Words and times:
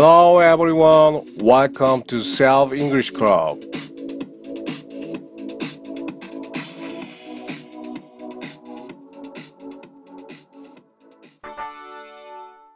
Hello 0.00 0.38
everyone, 0.38 1.26
welcome 1.40 2.04
to 2.06 2.18
Self 2.18 2.72
English 2.72 3.12
Club. 3.12 3.58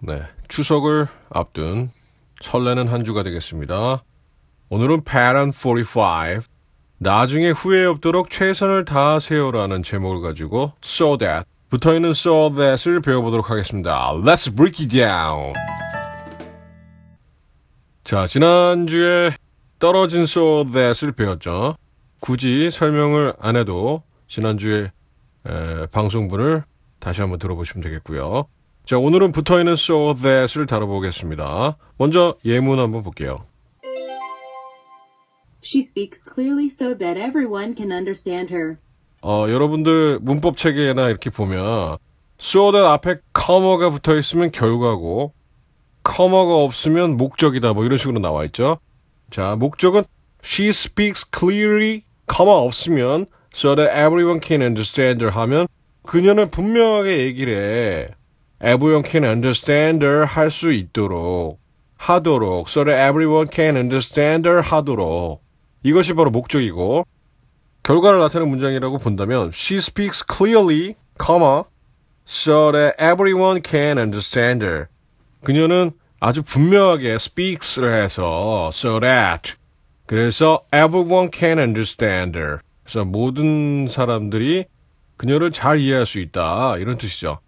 네, 0.00 0.22
추석을 0.48 1.06
앞둔 1.30 1.92
설레는 2.42 2.88
한 2.88 3.04
주가 3.04 3.22
되겠습니다. 3.22 4.02
오늘은 4.70 5.04
Pattern 5.04 5.52
45, 5.52 6.40
나중에 6.98 7.50
후회 7.50 7.84
없도록 7.84 8.30
최선을 8.30 8.84
다하세요라는 8.84 9.84
제목을 9.84 10.22
가지고 10.22 10.72
So 10.84 11.18
That, 11.18 11.44
붙어있는 11.70 12.10
So 12.10 12.52
That을 12.52 13.00
배워보도록 13.00 13.48
하겠습니다. 13.48 14.10
Let's 14.12 14.52
break 14.52 14.84
it 14.84 14.92
down. 14.92 15.52
자, 18.12 18.26
지난주에 18.26 19.30
떨어진 19.78 20.24
So 20.24 20.70
That을 20.70 21.12
배웠죠. 21.12 21.76
굳이 22.20 22.70
설명을 22.70 23.32
안 23.40 23.56
해도 23.56 24.02
지난주에 24.28 24.92
에, 25.46 25.86
방송분을 25.90 26.62
다시 27.00 27.22
한번 27.22 27.38
들어보시면 27.38 27.82
되겠고요. 27.82 28.44
자, 28.84 28.98
오늘은 28.98 29.32
붙어 29.32 29.58
있는 29.60 29.72
so 29.72 30.12
that을 30.12 30.66
다뤄보겠습니다. 30.66 31.78
먼저 31.96 32.34
예문 32.44 32.80
한번 32.80 33.02
볼게요. 33.02 33.46
She 35.64 35.80
speaks 35.80 36.22
clearly 36.22 36.66
so 36.66 36.94
that 36.94 37.18
everyone 37.18 37.74
can 37.74 37.90
understand 37.90 38.52
her. 38.52 38.76
어, 39.22 39.46
여러분들 39.48 40.18
문법 40.20 40.58
체계나 40.58 41.08
이렇게 41.08 41.30
보면 41.30 41.96
so 42.38 42.72
that 42.72 42.84
앞에 42.84 43.20
커머가 43.32 43.88
붙어 43.88 44.14
있으면 44.18 44.50
결과고 44.50 45.32
커머가 46.02 46.56
없으면 46.56 47.16
목적이다 47.16 47.72
뭐 47.72 47.84
이런 47.84 47.98
식으로 47.98 48.18
나와 48.18 48.44
있죠. 48.46 48.78
자, 49.30 49.56
목적은 49.56 50.04
she 50.44 50.68
speaks 50.70 51.24
clearly 51.30 52.02
커머 52.26 52.52
없으면 52.52 53.26
so 53.54 53.74
that 53.74 53.90
everyone 53.92 54.40
can 54.42 54.62
understand 54.62 55.24
her 55.24 55.30
하면 55.34 55.66
그녀는 56.04 56.50
분명하게 56.50 57.18
얘기를 57.18 57.54
해. 57.54 58.14
everyone 58.64 59.04
can 59.04 59.24
understand 59.24 60.04
her 60.04 60.24
할 60.24 60.50
수 60.50 60.72
있도록 60.72 61.60
하도록 61.96 62.68
so 62.68 62.84
that 62.84 62.98
everyone 63.00 63.48
can 63.52 63.76
understand 63.76 64.48
her 64.48 64.62
하도록 64.62 65.42
이것이 65.82 66.14
바로 66.14 66.30
목적이고 66.30 67.04
결과를 67.82 68.20
나타내는 68.20 68.50
문장이라고 68.50 68.98
본다면 68.98 69.50
she 69.52 69.78
speaks 69.78 70.24
clearly, 70.24 70.94
comma, 71.20 71.64
so 72.26 72.70
that 72.70 72.94
everyone 73.02 73.60
can 73.60 73.98
understand 73.98 74.64
her. 74.64 74.88
그녀는 75.44 75.92
아주 76.20 76.42
분명하게 76.42 77.14
speaks를 77.14 78.02
해서 78.02 78.70
so 78.72 79.00
that 79.00 79.54
그래서 80.06 80.62
everyone 80.74 81.30
can 81.32 81.58
understand 81.58 82.38
her. 82.38 82.58
그래서 82.84 83.04
모든 83.04 83.88
사람들이 83.88 84.66
그녀를 85.16 85.52
잘 85.52 85.78
이해할 85.78 86.06
수 86.06 86.18
있다 86.18 86.76
이런 86.78 86.98
뜻이죠. 86.98 87.40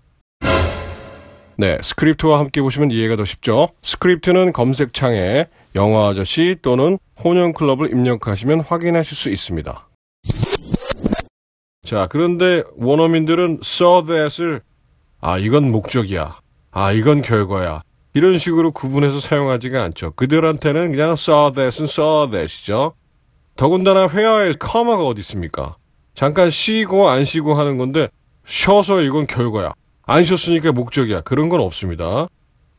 네, 1.57 1.79
스크립트와 1.83 2.41
함께 2.41 2.61
보시면 2.63 2.91
이해가 2.91 3.17
더 3.17 3.25
쉽죠. 3.25 3.69
스크립트는 3.83 4.53
검색창에 4.53 5.47
영화 5.77 6.09
아저씨 6.09 6.57
또는 6.63 6.99
혼영 7.23 7.53
클럽을 7.53 7.91
입력하시면 7.91 8.61
확인하실 8.61 9.17
수 9.17 9.31
있습니다. 9.31 9.89
자, 11.85 12.09
그런데 12.11 12.63
원어민들은 12.77 13.61
saw 13.63 14.05
that을 14.07 14.63
아, 15.21 15.39
이건 15.39 15.71
목적이야. 15.71 16.39
아, 16.77 16.91
이건 16.91 17.23
결과야. 17.23 17.83
이런 18.15 18.37
식으로 18.37 18.73
구분해서 18.73 19.21
사용하지가 19.21 19.81
않죠. 19.85 20.11
그들한테는 20.17 20.91
그냥 20.91 21.13
saw 21.13 21.53
that은 21.53 21.85
saw 21.85 22.29
that이죠. 22.31 22.95
더군다나 23.57 24.09
회화에 24.09 24.55
커마가 24.59 25.05
어디 25.05 25.21
있습니까? 25.21 25.77
잠깐 26.17 26.51
쉬고 26.51 27.09
안 27.09 27.25
쉬고 27.25 27.55
하는 27.55 27.79
건데 27.79 28.09
쉬어서 28.45 29.03
이건 29.03 29.29
결과야. 29.29 29.73
안 30.03 30.25
쉬었으니까 30.25 30.73
목적이야. 30.73 31.21
그런 31.21 31.49
건 31.49 31.61
없습니다. 31.61 32.27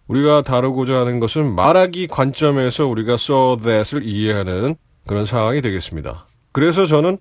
우리가 0.07 0.41
다루고자 0.41 0.93
하는 0.99 1.21
것은 1.21 1.55
말하기 1.55 2.07
관점에서 2.07 2.87
우리가 2.87 3.13
saw 3.13 3.57
that을 3.63 4.05
이해하는 4.05 4.75
그런 5.07 5.25
상황이 5.25 5.61
되겠습니다. 5.61 6.27
그래서 6.51 6.85
저는 6.85 7.17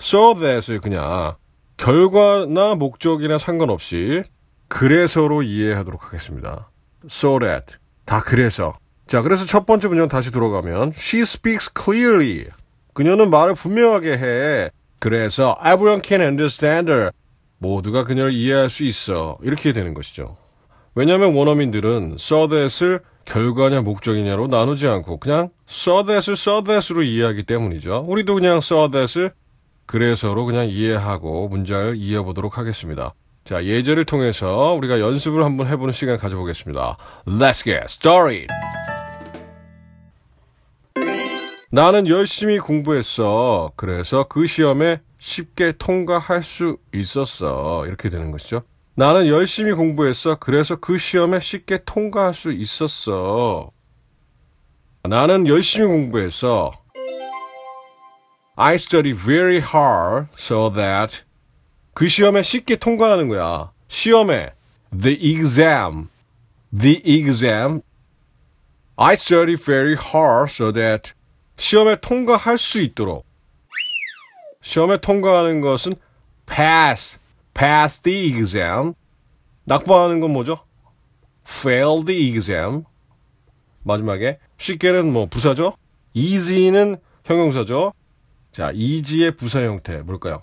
saw 0.00 0.34
that을 0.40 0.80
그냥 0.80 1.34
결과나 1.76 2.76
목적이나 2.76 3.36
상관없이 3.36 4.22
그래서로 4.74 5.44
이해하도록 5.44 6.04
하겠습니다. 6.04 6.68
so 7.08 7.38
that 7.38 7.76
다 8.04 8.20
그래서 8.20 8.76
자 9.06 9.22
그래서 9.22 9.46
첫 9.46 9.66
번째 9.66 9.86
문장 9.86 10.08
다시 10.08 10.32
들어가면 10.32 10.94
she 10.96 11.22
speaks 11.22 11.70
clearly 11.72 12.46
그녀는 12.92 13.30
말을 13.30 13.54
분명하게 13.54 14.18
해 14.18 14.70
그래서 14.98 15.56
everyone 15.60 16.02
can 16.04 16.22
understand 16.22 16.90
her 16.90 17.12
모두가 17.58 18.02
그녀를 18.02 18.32
이해할 18.32 18.68
수 18.68 18.82
있어 18.82 19.38
이렇게 19.44 19.72
되는 19.72 19.94
것이죠. 19.94 20.36
왜냐하면 20.96 21.36
원어민들은 21.36 22.16
saw 22.18 22.48
that을 22.48 23.00
결과냐 23.26 23.82
목적이냐로 23.82 24.48
나누지 24.48 24.88
않고 24.88 25.20
그냥 25.20 25.50
saw 25.70 26.04
that을 26.04 26.32
saw 26.32 26.64
that으로 26.64 27.04
이해하기 27.04 27.44
때문이죠. 27.44 28.06
우리도 28.08 28.34
그냥 28.34 28.56
saw 28.56 28.90
that을 28.90 29.34
그래서로 29.86 30.46
그냥 30.46 30.68
이해하고 30.68 31.46
문장을 31.46 31.94
이어보도록 31.94 32.58
하겠습니다. 32.58 33.14
자, 33.44 33.62
예제를 33.62 34.06
통해서 34.06 34.72
우리가 34.72 35.00
연습을 35.00 35.44
한번 35.44 35.66
해보는 35.66 35.92
시간을 35.92 36.18
가져보겠습니다. 36.18 36.96
Let's 37.26 37.62
get 37.62 37.84
started! 37.88 38.48
나는 41.70 42.06
열심히 42.06 42.58
공부했어. 42.58 43.72
그래서 43.76 44.24
그 44.28 44.46
시험에 44.46 45.00
쉽게 45.18 45.72
통과할 45.72 46.42
수 46.42 46.78
있었어. 46.94 47.84
이렇게 47.86 48.08
되는 48.08 48.30
것이죠. 48.30 48.62
나는 48.94 49.26
열심히 49.26 49.72
공부했어. 49.72 50.36
그래서 50.36 50.76
그 50.76 50.96
시험에 50.96 51.40
쉽게 51.40 51.80
통과할 51.84 52.32
수 52.32 52.52
있었어. 52.52 53.70
나는 55.02 55.46
열심히 55.48 55.86
공부했어. 55.86 56.72
I 58.56 58.76
studied 58.76 59.20
very 59.20 59.56
hard 59.58 60.28
so 60.38 60.72
that 60.72 61.24
그 61.94 62.08
시험에 62.08 62.42
쉽게 62.42 62.76
통과하는 62.76 63.28
거야. 63.28 63.72
시험에 63.88 64.52
the 65.00 65.16
exam, 65.20 66.08
the 66.76 67.00
exam. 67.04 67.82
I 68.96 69.14
studied 69.14 69.62
very 69.62 69.96
hard 69.96 70.52
so 70.52 70.72
that 70.72 71.12
시험에 71.56 71.96
통과할 71.96 72.58
수 72.58 72.80
있도록. 72.80 73.24
시험에 74.60 74.96
통과하는 74.98 75.60
것은 75.60 75.94
pass, 76.46 77.18
pass 77.54 78.00
the 78.00 78.26
exam. 78.26 78.94
낙방하는 79.64 80.20
건 80.20 80.32
뭐죠? 80.32 80.58
fail 81.48 82.04
the 82.04 82.28
exam. 82.28 82.84
마지막에 83.84 84.38
쉽게는 84.58 85.12
뭐 85.12 85.26
부사죠? 85.26 85.76
easy는 86.14 86.96
형용사죠. 87.24 87.92
자, 88.52 88.70
easy의 88.72 89.36
부사 89.36 89.62
형태 89.62 89.98
뭘까요? 89.98 90.40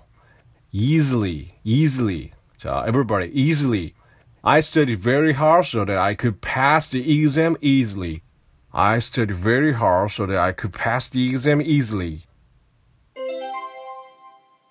easily, 0.73 1.55
easily. 1.65 2.33
자, 2.59 2.85
everybody, 2.87 3.31
easily. 3.33 3.95
I 4.43 4.61
studied 4.61 5.01
very 5.01 5.33
hard 5.33 5.67
so 5.67 5.85
that 5.85 5.99
I 5.99 6.15
could 6.15 6.41
pass 6.41 6.89
the 6.89 7.01
exam 7.01 7.57
easily. 7.61 8.23
I 8.73 8.99
studied 9.01 9.37
very 9.37 9.73
hard 9.73 10.11
so 10.11 10.27
that 10.27 10.39
I 10.39 10.53
could 10.53 10.73
pass 10.73 11.09
the 11.09 11.29
exam 11.29 11.61
easily. 11.61 12.27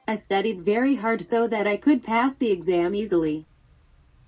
I 0.07 0.15
studied 0.15 0.62
very 0.63 0.95
hard 0.95 1.21
so 1.23 1.47
that 1.47 1.65
I 1.67 1.77
could 1.77 2.03
pass 2.03 2.38
the 2.38 2.51
exam 2.51 2.94
easily. 2.94 3.45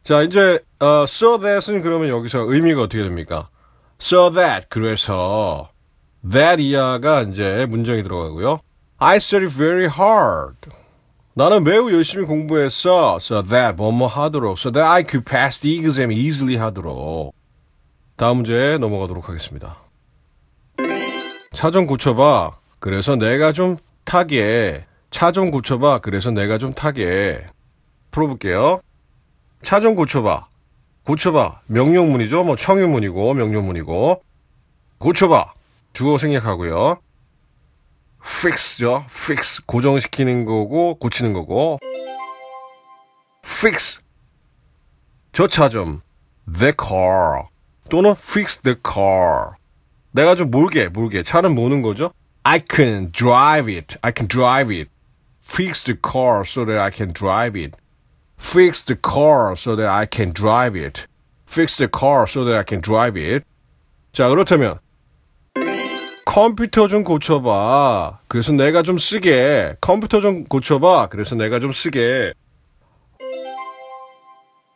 자, 0.04 0.24
이제 0.24 0.60
어, 0.80 1.04
so 1.04 1.38
that은 1.38 1.82
그러면 1.82 2.10
여기서 2.10 2.52
의미가 2.52 2.82
어떻게 2.82 3.04
됩니까? 3.04 3.50
so 4.00 4.30
that 4.30 4.68
그래서 4.70 5.70
that 6.24 6.62
이하가 6.62 7.24
이제 7.24 7.66
문장이 7.68 8.04
들어가고요. 8.04 8.60
I 9.00 9.18
studied 9.18 9.54
very 9.56 9.86
hard. 9.88 10.58
나는 11.35 11.65
매우 11.65 11.91
열심히 11.93 12.25
공부했어. 12.27 13.17
So 13.21 13.43
that 13.43 13.77
뭐뭐 13.77 14.07
하도록. 14.07 14.59
So 14.59 14.71
that 14.71 14.87
I 14.87 15.03
could 15.09 15.25
pass 15.25 15.61
the 15.61 15.79
exam 15.79 16.13
easily 16.13 16.57
하도록. 16.57 17.35
다음 18.17 18.39
문제 18.39 18.77
넘어가도록 18.79 19.29
하겠습니다. 19.29 19.77
차 21.55 21.71
좀 21.71 21.87
고쳐봐. 21.87 22.53
그래서 22.81 23.17
내가 23.17 23.53
좀 23.53 23.77
타게. 24.05 24.85
차 25.11 25.33
좀 25.33 25.51
고쳐봐. 25.51 26.01
그래서 26.01 26.31
내가 26.31 26.59
좀 26.59 26.73
타게. 26.75 27.47
풀어볼게요. 28.11 28.81
차 29.63 29.81
좀 29.81 29.95
고쳐봐. 29.95 30.49
고쳐봐. 31.05 31.61
명령문이죠. 31.67 32.45
뭐 32.45 32.57
청유문이고 32.57 33.33
명령문이고. 33.35 34.23
고쳐봐. 34.99 35.53
주어 35.95 36.19
생략하고요. 36.19 36.99
Fix죠. 38.25 39.05
fix 39.11 39.63
고정시키는 39.67 40.45
거고 40.45 40.95
고치는 40.97 41.33
거고. 41.33 41.79
fix 43.45 44.01
저 45.33 45.47
차 45.49 45.69
좀 45.69 46.01
the 46.47 46.73
car 46.79 47.45
또는 47.91 48.13
fix 48.13 48.59
the 48.63 48.77
car 48.85 49.57
내가 50.13 50.35
좀 50.35 50.51
몰게, 50.51 50.89
몰게. 50.89 51.23
차는 51.23 51.55
모는 51.55 51.83
거죠. 51.83 52.13
I 52.45 52.61
can 52.61 53.11
drive 53.13 53.73
it. 53.73 53.97
I 54.03 54.13
can 54.15 54.29
drive 54.29 54.75
it. 54.75 54.91
Fix 55.43 55.85
the 55.85 55.97
car 55.97 56.43
so 56.45 56.65
that 56.67 56.79
I 56.79 56.91
can 56.91 57.13
drive 57.13 57.57
it. 57.59 57.77
Fix 58.39 58.85
the 58.85 58.97
car 59.01 59.55
so 59.57 59.77
that 59.77 59.89
I 59.89 60.07
can 60.07 60.33
drive 60.35 60.77
it. 60.77 61.07
Fix 61.47 61.77
the 61.77 61.89
car 61.89 62.27
so 62.27 62.45
that 62.45 62.57
I 62.57 62.65
can 62.65 62.83
drive 62.83 63.17
it. 63.17 63.47
자, 64.13 64.29
그렇다면 64.29 64.79
컴퓨터 66.25 66.89
좀 66.89 67.05
고쳐봐. 67.05 68.21
그래서 68.29 68.53
내가 68.53 68.83
좀 68.83 68.99
쓰게. 68.99 69.77
컴퓨터 69.81 70.21
좀 70.21 70.45
고쳐봐. 70.45 71.09
그래서 71.09 71.35
내가 71.35 71.61
좀 71.61 71.73
쓰게. 71.73 72.33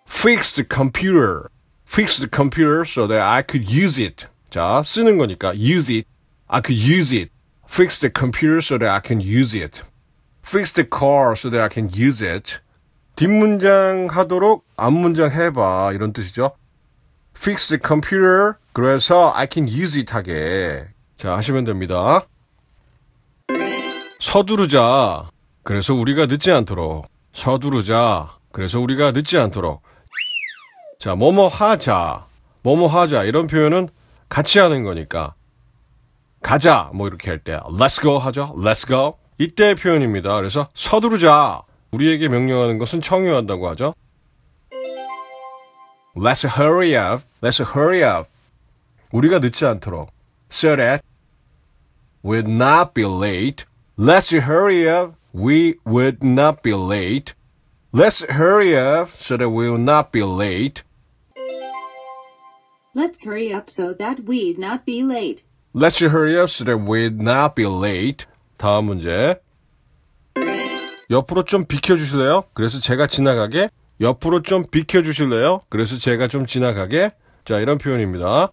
Fix 0.09 0.55
the 0.55 0.67
computer. 0.69 1.49
Fix 1.87 2.19
the 2.19 2.29
computer 2.33 2.83
so 2.83 3.07
that 3.07 3.23
I 3.23 3.43
could 3.49 3.71
use 3.71 4.03
it. 4.03 4.27
자, 4.51 4.83
쓰는 4.85 5.19
거니까 5.19 5.55
use 5.55 5.95
it. 5.95 6.09
I 6.49 6.61
could 6.65 6.79
use 6.79 7.15
it. 7.15 7.31
Fix 7.69 8.01
the 8.01 8.11
computer 8.13 8.59
so 8.59 8.79
that 8.79 8.91
I 8.91 9.01
can 9.05 9.21
use 9.21 9.57
it. 9.57 9.83
Fix 10.45 10.73
the 10.73 10.87
car 10.89 11.37
so 11.37 11.51
that 11.51 11.63
I 11.63 11.69
can 11.69 11.91
use 11.95 12.25
it. 12.25 12.59
뒷문장 13.17 14.09
하도록 14.11 14.65
앞문장 14.77 15.31
해봐. 15.31 15.93
이런 15.95 16.13
뜻이죠. 16.13 16.57
Fix 17.37 17.69
the 17.69 17.81
computer. 17.85 18.55
그래서 18.73 19.33
I 19.35 19.47
can 19.51 19.69
use 19.69 19.99
it 19.99 20.13
하게. 20.13 20.96
자, 21.17 21.35
하시면 21.37 21.65
됩니다. 21.65 22.27
서두르자. 24.21 25.31
그래서 25.63 25.95
우리가 25.95 26.27
늦지 26.27 26.53
않도록. 26.53 27.07
서두르자. 27.33 28.37
그래서 28.53 28.81
우리가 28.81 29.13
늦지 29.13 29.39
않도록. 29.39 29.83
자, 30.99 31.15
뭐뭐 31.15 31.49
하자. 31.49 32.27
뭐뭐 32.63 32.89
하자. 32.89 33.25
이런 33.25 33.47
표현은 33.47 33.89
같이 34.29 34.59
하는 34.59 34.85
거니까. 34.85 35.35
가자. 36.43 36.91
뭐 36.93 37.09
이렇게 37.09 37.31
할 37.31 37.39
때. 37.39 37.57
Let's 37.61 38.01
go 38.03 38.19
하죠. 38.19 38.55
Let's 38.57 38.87
go. 38.87 39.15
이때의 39.39 39.75
표현입니다. 39.77 40.35
그래서 40.37 40.69
서두르자. 40.75 41.62
우리에게 41.93 42.29
명령하는 42.29 42.79
것은 42.79 43.01
청유한다고 43.01 43.69
하죠. 43.71 43.95
Let's 46.15 46.47
hurry 46.59 46.95
up. 46.95 47.25
Let's 47.43 47.65
hurry 47.65 48.03
up. 48.03 48.29
우리가 49.12 49.39
늦지 49.39 49.65
않도록. 49.65 50.11
So 50.51 50.77
that 50.77 51.03
we'll 52.26 52.43
not 52.43 52.93
be 52.93 53.05
late. 53.05 53.64
Let's 53.96 54.31
hurry 54.31 54.88
up. 54.88 55.14
We 55.32 55.78
would 55.84 56.25
not 56.25 56.62
be 56.62 56.75
late. 56.75 57.34
Let's 57.93 58.25
hurry 58.25 58.76
up 58.76 59.11
so 59.17 59.37
that 59.37 59.50
we 59.50 59.70
will 59.70 59.78
not 59.78 60.11
be 60.11 60.25
late. 60.25 60.82
Let's 62.94 63.25
hurry 63.25 63.52
up 63.55 63.70
so 63.70 63.94
that 63.94 64.25
we'd 64.26 64.58
not 64.58 64.84
be 64.84 65.02
late. 65.05 65.44
Let's 65.73 66.00
hurry 66.00 66.37
up 66.37 66.49
so 66.49 66.64
that 66.64 66.78
we'll 66.78 67.12
not 67.12 67.55
be 67.55 67.67
late. 67.67 68.26
다음 68.58 68.87
문제. 68.87 69.38
옆으로 71.11 71.44
좀 71.44 71.64
비켜주실래요? 71.64 72.44
그래서 72.55 72.81
제가 72.81 73.06
지나가게. 73.06 73.70
옆으로 74.00 74.43
좀 74.43 74.64
비켜주실래요? 74.69 75.61
그래서 75.69 75.99
제가 75.99 76.26
좀 76.26 76.46
지나가게. 76.46 77.12
자, 77.44 77.61
이런 77.61 77.78
표현입니다. 77.78 78.50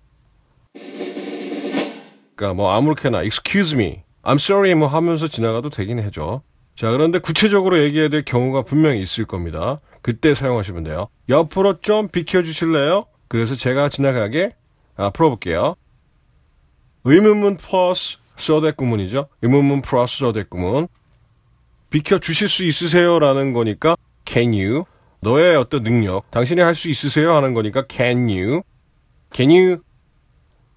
그러니까 2.36 2.56
뭐 2.56 2.72
아무렇게나 2.72 3.24
excuse 3.24 3.76
me, 3.76 4.04
I'm 4.24 4.36
sorry 4.36 4.74
뭐 4.76 4.88
하면서 4.88 5.28
지나가도 5.28 5.70
되긴 5.70 6.00
해죠. 6.00 6.42
자, 6.76 6.90
그런데 6.92 7.20
구체적으로 7.20 7.78
얘기해야 7.84 8.10
될 8.10 8.24
경우가 8.24 8.64
분명히 8.64 9.02
있을 9.02 9.26
겁니다. 9.26 9.80
그때 10.02 10.34
사용하시면 10.34 10.84
돼요. 10.84 11.08
옆으로 11.30 11.80
좀 11.82 12.08
비켜주실래요? 12.08 13.06
그래서 13.28 13.56
제가 13.56 13.90
지나가게. 13.90 14.52
아, 14.96 15.10
풀어볼게요. 15.12 15.76
의문문 17.04 17.58
플러스 17.58 18.18
써댓 18.38 18.76
구문이죠. 18.76 19.28
의문문 19.42 19.82
플러스 19.82 20.20
써댓 20.20 20.50
구문. 20.50 20.88
비켜주실 21.90 22.48
수 22.50 22.64
있으세요? 22.64 23.20
라는 23.20 23.54
거니까 23.54 23.96
can 24.26 24.54
you. 24.54 24.86
너의 25.22 25.56
어떤 25.56 25.84
능력, 25.84 26.30
당신이 26.32 26.60
할 26.60 26.76
수 26.76 26.90
있으세요? 26.90 27.34
하는 27.34 27.54
거니까 27.54 27.86
can 27.90 28.28
you. 28.30 28.62
can 29.34 29.50
you 29.52 29.78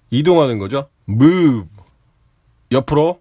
이동하는 0.09 0.57
거죠. 0.57 0.89
move. 1.09 1.67
옆으로. 2.71 3.19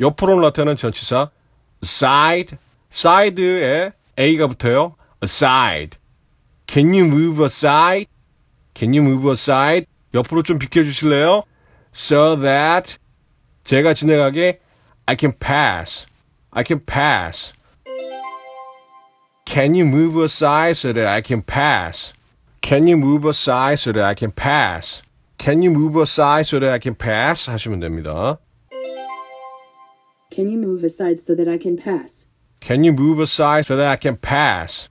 옆으로 0.00 0.40
나타나는 0.40 0.76
전치사 0.76 1.30
side. 1.82 2.58
side에 2.92 3.92
a가 4.18 4.46
붙어요. 4.46 4.94
aside. 5.22 5.98
Can 6.66 6.92
you 6.92 7.04
move 7.04 7.44
aside? 7.44 8.06
Can 8.74 8.94
you 8.94 9.02
move 9.02 9.30
aside? 9.30 9.86
옆으로 10.14 10.42
좀 10.42 10.58
비켜 10.58 10.82
주실래요? 10.82 11.42
So 11.94 12.40
that 12.40 12.98
제가 13.64 13.94
지나가게 13.94 14.60
I 15.06 15.16
can 15.18 15.32
pass. 15.38 16.06
I 16.50 16.64
can 16.66 16.84
pass. 16.84 17.52
Can 19.46 19.74
you 19.74 19.86
move 19.86 20.20
aside 20.22 20.72
so 20.72 20.92
that 20.92 21.06
I 21.06 21.22
can 21.24 21.42
pass? 21.42 22.12
Can 22.60 22.88
you 22.88 22.96
move 22.96 23.28
aside 23.28 23.78
so 23.78 23.92
that 23.92 24.04
I 24.04 24.14
can 24.14 24.32
pass? 24.32 25.02
Can 25.38 25.62
you 25.62 25.70
move 25.70 25.96
aside 26.00 26.46
so 26.46 26.58
that 26.58 26.72
I 26.72 26.78
can 26.78 26.94
pass? 26.94 27.48
하시면 27.50 27.80
됩니다. 27.80 28.38
Can 30.30 30.48
you 30.50 30.58
move 30.58 30.84
aside 30.84 31.18
so 31.20 31.34
that 31.36 31.48
I 31.48 31.58
can 31.58 31.76
pass? 31.76 32.26
Can 32.60 32.82
you 32.84 32.92
move 32.92 33.20
aside 33.22 33.64
so 33.64 33.76
that 33.76 33.88
I 33.88 33.96
can 33.96 34.16
pass? 34.20 34.88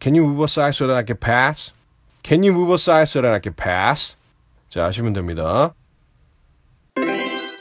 Can 0.00 0.14
you 0.14 0.22
move 0.24 0.42
aside 0.44 0.74
so 0.74 0.86
that 0.86 0.96
I 0.96 1.04
can 1.04 1.18
pass? 1.18 1.72
Can 2.22 2.42
you 2.44 2.52
move 2.52 2.72
aside 2.72 3.08
so 3.08 3.20
that 3.22 3.32
I 3.32 3.40
can 3.42 3.54
pass? 3.54 4.16
자, 4.70 4.84
하시면 4.84 5.12
됩니다. 5.12 5.74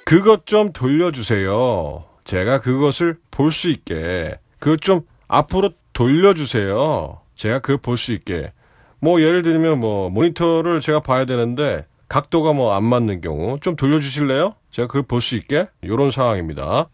그것 0.05 0.45
좀 0.45 0.71
돌려주세요. 0.71 2.03
제가 2.25 2.59
그것을 2.61 3.17
볼 3.31 3.51
수 3.51 3.69
있게. 3.69 4.37
그것 4.59 4.81
좀 4.81 5.01
앞으로 5.27 5.71
돌려주세요. 5.93 7.21
제가 7.35 7.59
그걸 7.59 7.77
볼 7.77 7.97
수 7.97 8.11
있게. 8.13 8.51
뭐 8.99 9.21
예를 9.21 9.41
들면 9.41 9.79
뭐 9.79 10.09
모니터를 10.09 10.81
제가 10.81 10.99
봐야 11.01 11.25
되는데 11.25 11.85
각도가 12.07 12.53
뭐 12.53 12.73
안 12.75 12.83
맞는 12.83 13.21
경우 13.21 13.59
좀 13.59 13.75
돌려주실래요? 13.75 14.55
제가 14.71 14.87
그걸 14.87 15.03
볼 15.03 15.21
수 15.21 15.35
있게. 15.35 15.67
이런 15.81 16.11
상황입니다. 16.11 16.89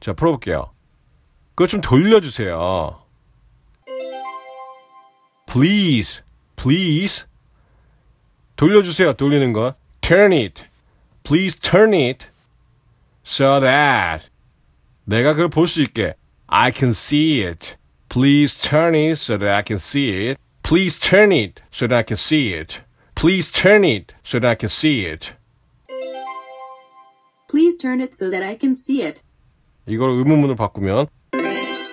자, 0.00 0.12
풀어볼게요. 0.12 0.70
그거 1.54 1.66
좀 1.68 1.80
돌려주세요. 1.80 2.98
Please, 5.46 6.22
please. 6.56 7.26
돌려주세요. 8.56 9.12
돌리는 9.14 9.52
거. 9.52 9.74
Turn 10.00 10.32
it. 10.32 10.64
Please 11.22 11.58
turn 11.58 11.94
it. 11.94 12.26
So 13.24 13.60
that. 13.60 14.28
내가 15.04 15.34
그걸 15.34 15.48
볼 15.48 15.66
수 15.66 15.80
있게. 15.82 16.14
I 16.46 16.72
can 16.72 16.90
see 16.90 17.44
it. 17.44 17.76
Please 18.08 18.60
turn 18.60 18.94
it 18.94 19.12
so 19.12 19.38
that 19.38 19.48
I 19.54 19.62
can 19.66 19.76
see 19.78 20.08
it. 20.30 20.40
Please 20.62 20.98
turn 21.00 21.32
it 21.32 21.62
so 21.72 21.86
that 21.86 21.94
I 21.94 22.04
can 22.06 22.16
see 22.16 22.52
it. 22.52 22.80
Please 23.24 23.50
turn 23.50 23.84
it 23.86 24.12
so 24.22 24.38
that 24.38 24.50
I 24.50 24.54
can 24.54 24.68
see 24.68 25.06
it. 25.06 25.32
Please 27.48 27.78
turn 27.78 28.02
it 28.02 28.14
so 28.14 28.28
that 28.28 28.44
I 28.44 28.58
can 28.60 28.72
see 28.72 29.00
it. 29.02 29.22
이걸 29.86 30.10
의문문으로 30.10 30.56
바꾸면 30.56 31.06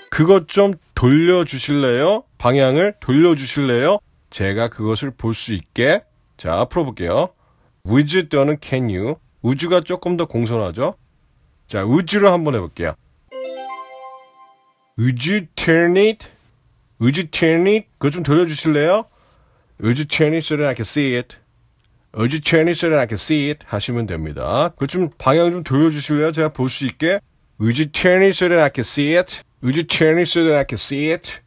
그것 0.10 0.50
좀 0.50 0.74
돌려주실래요? 0.94 2.26
방향을 2.38 2.96
돌려주실래요? 3.00 4.00
제가 4.30 4.68
그것을 4.68 5.12
볼 5.12 5.34
수 5.34 5.54
있게 5.54 6.04
자 6.36 6.66
풀어볼게요. 6.66 7.30
would 7.88 8.28
또는 8.28 8.58
can 8.62 8.90
you 8.90 9.16
would가 9.42 9.80
조금 9.86 10.18
더 10.18 10.26
공손하죠? 10.26 10.96
자 11.70 11.86
would를 11.86 12.28
한번 12.30 12.56
해볼게요. 12.56 12.94
Would 15.00 15.32
you 15.32 15.48
turn 15.56 15.96
it? 15.96 16.28
Would 17.00 17.18
you 17.18 17.32
turn 17.32 17.68
it? 17.68 17.88
그것 18.00 18.12
좀 18.12 18.24
돌려주실래요? 18.24 19.06
So 19.84 20.58
that 20.58 20.68
I 20.68 20.76
can 20.76 20.86
see 20.86 21.16
it? 21.16 21.38
So 22.14 22.28
that 22.90 23.00
I 23.00 23.08
can 23.08 23.16
see 23.16 23.50
it? 23.50 23.66
하시면 23.66 24.06
됩니다. 24.06 24.70
그것 24.76 24.88
좀 24.88 25.10
방향 25.18 25.52
좀 25.52 25.64
돌려주실래요? 25.64 26.32
제가 26.32 26.50
볼 26.50 26.70
수 26.70 26.86
있게. 26.86 27.20
So 27.60 28.48
that 28.48 28.60
I 28.62 28.70
can 28.74 28.82
see 28.84 29.16
it? 29.18 29.42
So 29.64 29.72
that 30.44 30.54
I 30.54 30.66
can 30.70 30.76
see 30.78 31.12
it? 31.12 31.40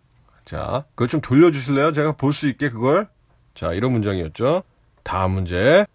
자, 0.45 0.85
그것 0.97 1.09
좀 1.11 1.21
돌려주실래요? 1.21 1.93
제가 1.93 2.13
볼 2.13 2.33
수 2.33 2.49
있게 2.49 2.71
그걸. 2.71 3.07
자, 3.55 3.73
이런 3.73 3.93
문장이었죠. 3.93 4.65
다음 5.05 5.33
문제. 5.33 5.87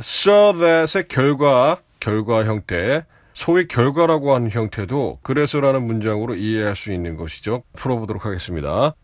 So 0.00 0.52
that의 0.58 1.06
결과, 1.08 1.80
결과 2.00 2.44
형태. 2.44 3.04
소위 3.34 3.68
결과라고 3.68 4.34
하는 4.34 4.50
형태도 4.50 5.18
그래서라는 5.22 5.86
문장으로 5.86 6.34
이해할 6.34 6.74
수 6.74 6.90
있는 6.90 7.16
것이죠. 7.16 7.62
풀어보도록 7.74 8.24
하겠습니다. 8.24 8.94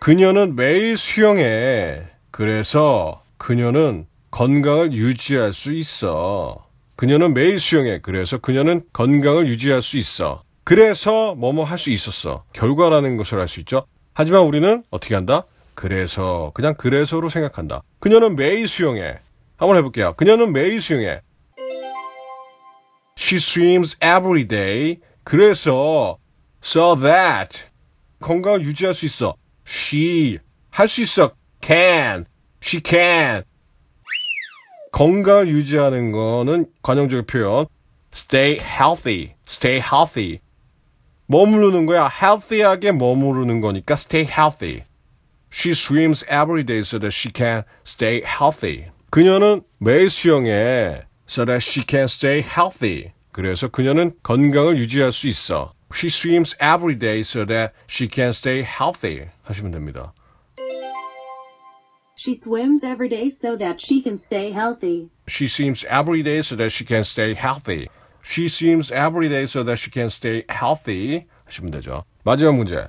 그녀는 0.00 0.56
매일 0.56 0.96
수영해. 0.96 2.02
그래서 2.30 3.22
그녀는 3.36 4.06
건강을 4.30 4.92
유지할 4.94 5.52
수 5.52 5.72
있어. 5.74 6.66
그녀는 6.96 7.34
매일 7.34 7.60
수영해. 7.60 7.98
그래서 8.00 8.38
그녀는 8.38 8.82
건강을 8.94 9.46
유지할 9.46 9.82
수 9.82 9.98
있어. 9.98 10.42
그래서 10.64 11.34
뭐뭐 11.34 11.64
할 11.64 11.78
수 11.78 11.90
있었어. 11.90 12.44
결과라는 12.54 13.18
것을 13.18 13.38
할수 13.40 13.60
있죠. 13.60 13.84
하지만 14.14 14.42
우리는 14.42 14.84
어떻게 14.90 15.14
한다? 15.14 15.44
그래서 15.74 16.50
그냥 16.54 16.74
그래서로 16.76 17.28
생각한다. 17.28 17.82
그녀는 17.98 18.36
매일 18.36 18.68
수영해. 18.68 19.18
한번 19.58 19.76
해볼게요. 19.76 20.14
그녀는 20.16 20.52
매일 20.52 20.80
수영해. 20.80 21.20
She 23.18 23.36
swims 23.36 23.96
every 23.96 24.48
day. 24.48 24.98
그래서 25.24 26.16
so 26.64 26.96
that 26.96 27.64
건강을 28.20 28.62
유지할 28.62 28.94
수 28.94 29.04
있어. 29.04 29.34
She 29.70 30.38
할 30.72 30.88
수 30.88 31.02
있어. 31.02 31.32
Can. 31.62 32.26
She 32.60 32.82
can. 32.84 33.44
건강을 34.90 35.48
유지하는 35.48 36.10
거는 36.10 36.66
관용적인 36.82 37.26
표현. 37.26 37.66
Stay 38.12 38.58
healthy. 38.58 39.34
Stay 39.46 39.80
healthy. 39.80 40.40
머무르는 41.26 41.86
거야. 41.86 42.08
healthy하게 42.08 42.90
머무르는 42.92 43.60
거니까 43.60 43.94
stay 43.94 44.28
healthy. 44.28 44.82
She 45.52 45.72
swims 45.72 46.24
every 46.24 46.64
day 46.64 46.80
so 46.80 46.98
that 46.98 47.14
she 47.14 47.30
can 47.32 47.62
stay 47.86 48.22
healthy. 48.24 48.90
그녀는 49.10 49.62
매일 49.78 50.10
수영해 50.10 51.02
so 51.28 51.44
that 51.44 51.64
she 51.64 51.84
can 51.88 52.04
stay 52.04 52.42
healthy. 52.42 53.12
그래서 53.30 53.68
그녀는 53.68 54.14
건강을 54.24 54.76
유지할 54.78 55.12
수 55.12 55.28
있어. 55.28 55.72
She 55.92 56.08
swims 56.08 56.54
every 56.60 56.94
day 56.94 57.22
so 57.22 57.44
that 57.46 57.72
she 57.86 58.06
can 58.08 58.30
stay 58.30 58.62
healthy. 58.62 59.28
하시면 59.44 59.72
됩니다. 59.72 60.12
She 62.16 62.34
swims 62.34 62.84
every 62.84 63.08
day 63.08 63.28
so 63.28 63.56
that 63.56 63.80
she 63.80 64.02
can 64.02 64.14
stay 64.14 64.52
healthy. 64.52 65.08
She 65.26 65.46
swims 65.46 65.84
every 65.88 66.22
day 66.22 66.40
so 66.40 66.54
that 66.56 66.70
she 66.70 66.84
can 66.86 67.00
stay 67.00 67.34
healthy. 67.34 67.88
She 68.22 68.46
swims 68.48 68.92
every 68.92 69.28
day 69.28 69.44
so 69.44 69.64
that 69.64 69.80
she 69.80 69.90
can 69.90 70.06
stay 70.08 70.44
healthy. 70.50 71.26
하시면 71.46 71.70
되죠. 71.72 72.04
마지막 72.22 72.56
문제. 72.56 72.86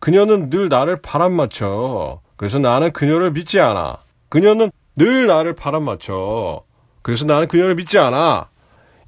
그녀는 0.00 0.50
늘 0.50 0.68
나를 0.68 1.00
바람 1.00 1.32
맞춰. 1.32 2.20
그래서 2.36 2.58
나는 2.58 2.92
그녀를 2.92 3.32
믿지 3.32 3.58
않아. 3.58 3.98
그녀는 4.28 4.70
늘 4.96 5.26
나를 5.26 5.54
바람 5.54 5.84
맞춰. 5.84 6.64
그래서 7.00 7.24
나는 7.24 7.48
그녀를 7.48 7.74
믿지 7.74 7.98
않아. 7.98 8.50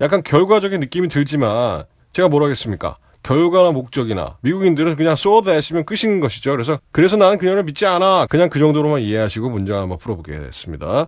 약간 0.01 0.23
결과적인 0.23 0.81
느낌이 0.81 1.09
들지만 1.09 1.85
제가 2.15 2.29
뭐라 2.29 2.47
하겠습니까? 2.47 2.97
결과나 3.23 3.73
목적이나 3.73 4.37
미국인들은 4.43 4.97
그냥 4.97 5.13
so 5.15 5.43
that이면 5.43 5.85
끝인 5.85 6.21
것이죠. 6.21 6.53
그래서 6.53 6.79
그래서 6.93 7.17
나는 7.17 7.39
그녀를 7.39 7.65
믿지 7.65 7.87
않아. 7.87 8.27
그냥 8.31 8.49
그 8.51 8.59
정도로만 8.59 9.01
이해하시고 9.01 9.51
문장 9.51 9.81
한번 9.81 9.99
풀어보겠습니다. 9.99 11.07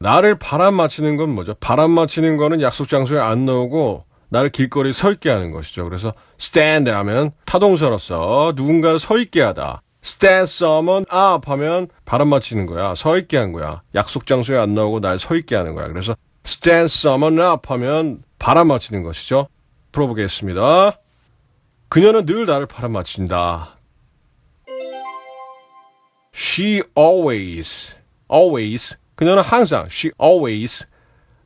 나를 0.00 0.38
바람 0.38 0.74
맞히는 0.74 1.16
건 1.16 1.30
뭐죠? 1.34 1.54
바람 1.58 1.90
맞히는 1.92 2.36
거는 2.36 2.60
약속 2.60 2.88
장소에 2.88 3.18
안 3.18 3.44
나오고 3.46 4.04
나를 4.28 4.50
길거리에 4.50 4.92
서 4.92 5.10
있게 5.12 5.30
하는 5.30 5.52
것이죠. 5.52 5.84
그래서 5.84 6.12
stand 6.40 6.90
하면 6.90 7.30
타동사로서 7.46 8.52
누군가를 8.56 8.98
서 8.98 9.16
있게 9.18 9.40
하다. 9.40 9.82
stand 10.04 10.50
someone 10.50 11.04
up 11.04 11.48
하면 11.48 11.88
바람 12.04 12.28
맞히는 12.28 12.66
거야. 12.66 12.94
서 12.94 13.16
있게 13.16 13.38
한 13.38 13.52
거야. 13.52 13.82
약속 13.94 14.26
장소에 14.26 14.58
안 14.58 14.74
나오고 14.74 15.00
날 15.00 15.18
서 15.18 15.34
있게 15.36 15.54
하는 15.56 15.74
거야. 15.74 15.86
그래서 15.88 16.14
stand 16.46 16.86
someone 16.86 17.40
up 17.40 17.68
하면 17.68 18.22
바람 18.38 18.68
맞히는 18.68 19.02
것이죠. 19.02 19.48
풀어보겠습니다. 19.92 20.98
그녀는 21.88 22.24
늘 22.26 22.46
나를 22.46 22.66
바람 22.66 22.92
맞힌다. 22.92 23.76
She 26.34 26.82
always, 26.96 27.94
always. 28.30 28.96
그녀는 29.14 29.42
항상, 29.42 29.86
she 29.90 30.12
always. 30.22 30.86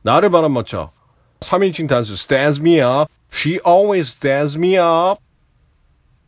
나를 0.01 0.29
바람 0.29 0.51
맞춰. 0.51 0.91
3인칭 1.39 1.87
단수, 1.87 2.13
stands 2.13 2.59
me 2.59 2.79
up. 2.81 3.11
She 3.31 3.59
always 3.65 4.11
stands 4.11 4.57
me 4.57 4.75
up. 4.77 5.21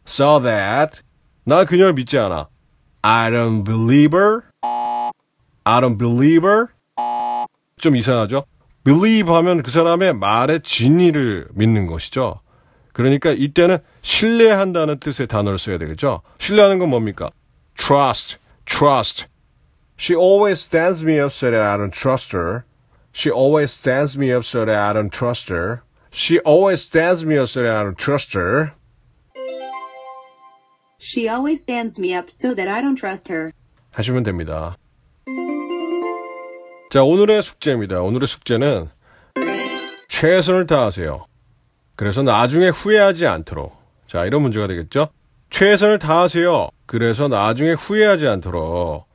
So 0.08 0.40
that. 0.42 1.02
나 1.44 1.66
그녀를 1.66 1.94
믿지 1.94 2.18
않아. 2.18 2.48
I 3.02 3.30
don't 3.30 3.64
believe 3.66 4.18
her. 4.18 4.44
I 5.66 5.82
don't 5.82 5.98
believe 5.98 6.48
her. 6.48 6.68
좀 7.78 7.98
이상하죠? 7.98 8.46
Believe 8.84 9.34
하면 9.34 9.62
그 9.62 9.72
사람의 9.72 10.16
말의 10.16 10.62
진리를 10.62 11.48
믿는 11.54 11.88
것이죠. 11.88 12.42
그러니까 12.94 13.32
이때는 13.32 13.80
신뢰한다는 14.02 15.00
뜻의 15.00 15.28
단어를 15.28 15.58
써야 15.58 15.78
되겠죠. 15.78 16.22
신뢰하는 16.40 16.80
건 16.80 16.90
뭡니까? 16.90 17.32
trust, 17.76 18.38
trust. 18.66 19.28
She 19.98 20.16
always 20.16 20.60
stands 20.60 21.04
me 21.04 21.20
up 21.20 21.32
so 21.32 21.50
that 21.50 21.62
I 21.62 21.78
don't 21.78 21.94
trust 21.94 22.36
her. 22.36 22.64
She 23.14 23.32
always 23.32 23.72
stands 23.72 24.18
me 24.18 24.32
up 24.32 24.44
so 24.44 24.66
that 24.66 24.78
I 24.78 24.94
don't 24.94 25.12
trust 25.12 25.50
her. 25.50 25.82
She 26.12 26.40
always 26.46 26.82
stands 26.82 27.26
me 27.26 27.38
up 27.38 27.48
so 27.48 27.64
that 27.64 27.76
I 27.76 27.84
don't 27.84 27.98
trust 27.98 28.34
her. 28.34 28.74
She 31.00 31.28
always 31.28 31.62
stands 31.62 32.00
me 32.00 32.16
up 32.16 32.30
so 32.30 32.54
that 32.56 32.68
I 32.68 32.82
don't 32.82 32.96
trust 32.96 33.30
her. 33.32 33.52
하시면 33.92 34.24
됩니다. 34.24 34.76
자, 36.94 37.04
오늘의 37.04 37.42
숙제입니다. 37.42 38.02
오늘의 38.02 38.28
숙제는 38.28 38.88
최선을 40.10 40.68
다하세요. 40.68 41.26
그래서 41.96 42.22
나중에 42.22 42.70
후회하지 42.70 43.26
않도록. 43.26 43.76
자, 44.06 44.26
이런 44.26 44.44
문제가 44.44 44.68
되겠죠? 44.68 45.10
최선을 45.50 45.98
다하세요. 45.98 46.70
그래서 46.86 47.28
나중에 47.28 47.72
후회하지 47.72 48.28
않도록. 48.28 49.08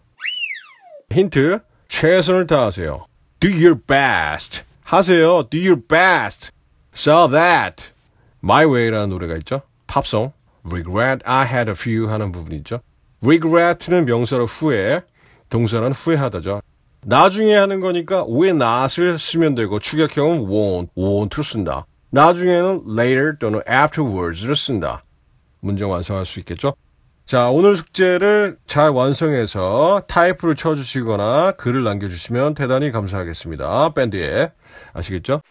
힌트. 1.12 1.60
최선을 1.88 2.48
다하세요. 2.48 3.06
Do 3.38 3.50
your 3.52 3.76
best. 3.80 4.64
하세요. 4.82 5.44
Do 5.48 5.60
your 5.60 5.80
best. 5.80 6.50
So 6.92 7.28
that. 7.30 7.90
My 8.42 8.66
Way라는 8.66 9.10
노래가 9.10 9.36
있죠? 9.36 9.62
팝송. 9.86 10.32
Regret 10.64 11.22
I 11.24 11.46
had 11.46 11.70
a 11.70 11.76
few 11.78 12.08
하는 12.08 12.32
부분이 12.32 12.56
있죠. 12.56 12.80
Regret는 13.24 14.04
명사로 14.04 14.46
후회, 14.46 15.02
동사는 15.48 15.92
후회하다죠. 15.92 16.60
나중에 17.04 17.54
하는 17.54 17.80
거니까 17.80 18.24
when 18.26 18.60
not을 18.60 19.18
쓰면 19.18 19.54
되고 19.54 19.78
축약형은 19.78 20.46
won't, 20.46 20.88
won't를 20.96 21.44
쓴다. 21.44 21.86
나중에는 22.10 22.84
later 22.88 23.38
또는 23.38 23.60
afterwards를 23.68 24.56
쓴다. 24.56 25.04
문장 25.60 25.90
완성할 25.90 26.26
수 26.26 26.38
있겠죠? 26.40 26.74
자, 27.26 27.50
오늘 27.50 27.76
숙제를 27.76 28.56
잘 28.66 28.88
완성해서 28.88 30.02
타이프를 30.08 30.56
쳐주시거나 30.56 31.52
글을 31.52 31.84
남겨주시면 31.84 32.54
대단히 32.54 32.90
감사하겠습니다. 32.90 33.92
밴드에. 33.92 34.50
아시겠죠? 34.94 35.42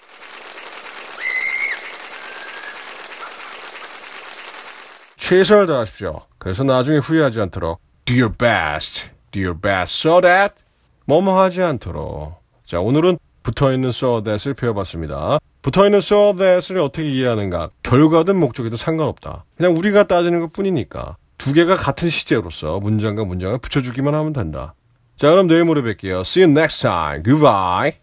최선을 5.17 5.67
다하십시오. 5.67 6.21
그래서 6.39 6.63
나중에 6.63 6.97
후회하지 6.97 7.41
않도록 7.41 7.79
do 8.05 8.15
your 8.15 8.35
best, 8.35 9.11
do 9.31 9.43
your 9.43 9.59
best 9.59 9.99
so 9.99 10.21
that 10.21 10.55
뭐뭐 11.07 11.41
하지 11.41 11.63
않도록. 11.63 12.35
자, 12.65 12.79
오늘은 12.79 13.17
붙어있는 13.43 13.89
so 13.89 14.21
that을 14.23 14.53
배워봤습니다. 14.53 15.39
붙어있는 15.61 15.99
so 15.99 16.35
that을 16.35 16.79
어떻게 16.79 17.09
이해하는가? 17.09 17.69
결과든 17.83 18.37
목적이든 18.37 18.77
상관없다. 18.77 19.45
그냥 19.55 19.75
우리가 19.75 20.03
따지는 20.03 20.41
것 20.41 20.51
뿐이니까. 20.51 21.15
두 21.37 21.53
개가 21.53 21.75
같은 21.75 22.09
시제로서 22.09 22.79
문장과 22.79 23.23
문장을 23.23 23.57
붙여주기만 23.59 24.13
하면 24.13 24.33
된다. 24.33 24.73
자, 25.17 25.29
그럼 25.29 25.47
내일 25.47 25.63
모레 25.63 25.81
뵐게요. 25.81 26.21
See 26.21 26.43
you 26.43 26.51
next 26.51 26.81
time. 26.81 27.23
Goodbye. 27.23 27.93